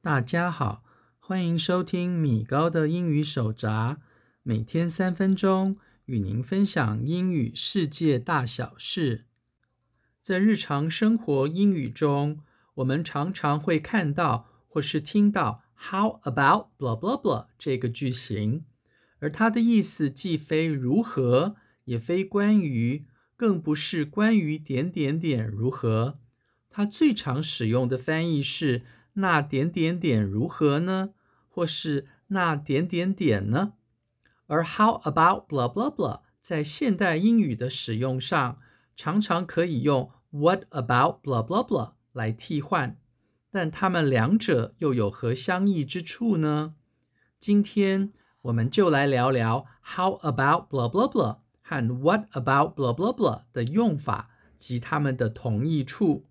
[0.00, 0.82] 大家好，
[1.18, 3.98] 欢迎收听米高的英语手札，
[4.42, 5.76] 每天三分钟，
[6.06, 9.26] 与您分享英语世界大小事。
[10.22, 12.40] 在日常生活英语中，
[12.76, 18.64] 我们常常会看到或是听到 “How about blah blah blah” 这个句型，
[19.18, 23.06] 而它的意思既非如何，也非关于，
[23.36, 26.18] 更不是关于点点点如何。
[26.68, 28.82] 它最常使用的翻译是。
[29.18, 31.14] 那点点点如何呢？
[31.48, 33.72] 或是那点点点呢？
[34.46, 38.58] 而 How about blah blah blah 在现代英语的使用上，
[38.94, 42.98] 常常可以用 What about blah blah blah 来替换，
[43.50, 46.74] 但它们两者又有何相异之处呢？
[47.38, 48.12] 今天
[48.42, 51.38] 我们就来聊聊 How about blah blah blah
[51.68, 56.26] 和 What about blah blah blah 的用法及它们的同义处。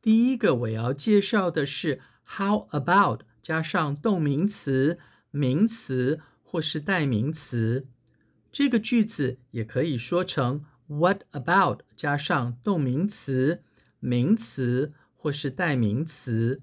[0.00, 2.00] 第一个我要介绍的是
[2.36, 5.00] How about 加上动名词、
[5.32, 7.88] 名词或是代名词。
[8.52, 13.64] 这个句子也可以说成 What about 加上动名词、
[13.98, 16.62] 名词或是代名词。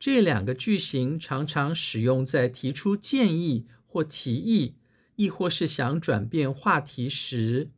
[0.00, 4.74] 这两个句型常常使用在提出建议或提议，
[5.18, 7.70] 亦或是想转变话题时。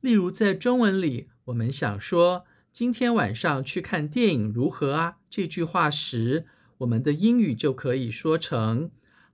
[0.00, 2.46] 例如在中文里，我们想说。
[2.70, 5.16] 今天晚上去看电影如何啊？
[5.28, 8.92] 这句话时，我们的英语就可以说成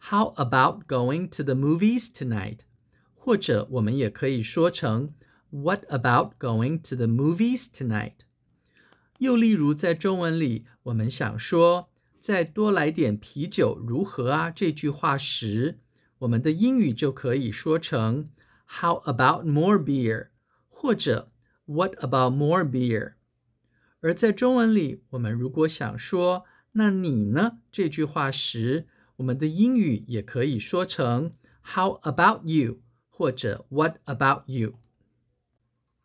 [0.09, 2.61] How about going to the movies tonight？
[3.15, 5.12] 或者我们也可以说成
[5.50, 8.15] What about going to the movies tonight？
[9.19, 14.50] 又例如在中文里，我们想说再多来点啤酒如何啊？
[14.50, 15.81] 这句话时，
[16.25, 18.30] 我们的英语就可以说成
[18.80, 20.28] How about more beer？
[20.69, 21.31] 或者
[21.66, 23.14] What about more beer？
[24.00, 31.34] 而在中文里，我们如果想说“那你呢”这句话时，我们的英语也可以说成
[31.75, 34.78] “How about you” 或者 “What about you”。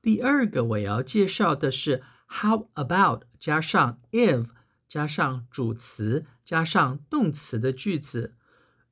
[0.02, 4.48] 第二个我要介绍的是 “How about” 加上 “if”
[4.88, 8.36] 加上主词加上动词的句子，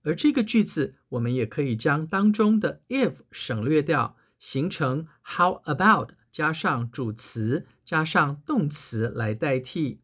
[0.04, 7.66] 而这个句子我们也可以将当中的 “if” 省略掉，形成 “How about” 加上主词。
[7.88, 10.02] 加上动词来代替，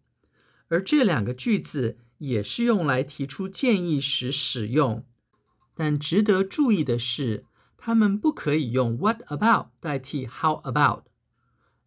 [0.69, 5.06] 而这两个句子也是用来提出建议时使用。
[5.75, 11.03] 但值得注意的是，它们不可以用 What about 代替 How about。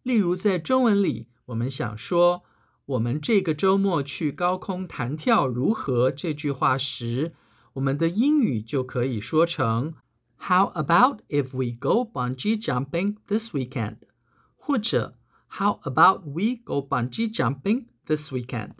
[0.03, 2.43] 例如，在中文里，我们想说
[2.85, 7.33] “我们这个周末去高空弹跳如何”这句话时，
[7.76, 9.94] 我们的英语就可以说成
[10.38, 13.98] “How about if we go bungee jumping this weekend？”
[14.56, 18.72] 或者 How about we go bungee jumping this weekend？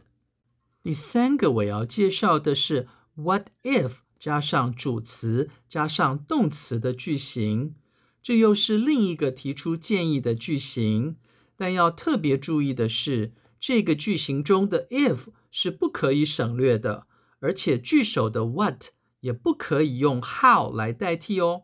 [0.83, 7.75] 第三个我要介绍的是 What if 加上主词加上动词的句型，
[8.23, 11.17] 这又是另一个提出建议的句型。
[11.55, 17.06] 但要特别注意的是，这个句型中的 if 是不可以省略的，
[17.40, 18.86] 而且句首的 what
[19.20, 21.64] 也不可以用 how 来代替哦。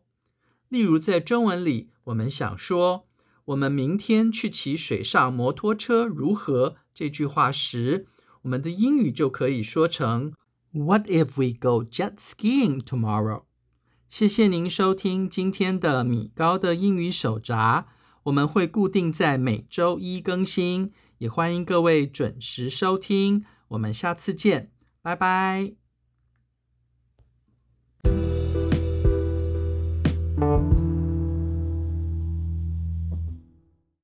[0.70, 3.08] 例如在中文里，我们想说。
[3.48, 6.78] 我们明天去骑水上摩托车如何？
[6.94, 8.08] 这句话时，
[8.44, 10.32] 我们的英语就可以说成
[10.72, 13.44] What if we go jet skiing tomorrow？
[14.10, 17.88] 谢谢您收听今天的米高的英语手札，
[18.24, 23.44] 我们会固定在每周一更新，也欢迎各位准时收听。
[23.68, 24.72] 我们下次见，
[25.04, 25.83] 拜拜。